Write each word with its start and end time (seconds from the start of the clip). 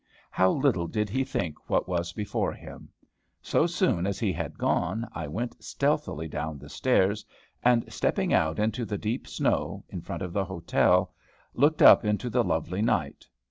How 0.31 0.49
little 0.49 0.87
did 0.87 1.11
he 1.11 1.23
think 1.23 1.69
what 1.69 1.87
was 1.87 2.11
before 2.11 2.53
him! 2.53 2.89
So 3.39 3.67
soon 3.67 4.07
as 4.07 4.17
he 4.17 4.33
had 4.33 4.57
gone 4.57 5.07
I 5.13 5.27
went 5.27 5.63
stealthily 5.63 6.27
down 6.27 6.57
the 6.57 6.69
stairs, 6.69 7.23
and 7.61 7.85
stepping 7.93 8.33
out 8.33 8.57
into 8.57 8.83
the 8.83 8.97
deep 8.97 9.27
snow, 9.27 9.83
in 9.89 10.01
front 10.01 10.23
of 10.23 10.33
the 10.33 10.45
hotel, 10.45 11.13
looked 11.53 11.83
up 11.83 12.03
into 12.03 12.31
the 12.31 12.43
lovely 12.43 12.81
night. 12.81 13.27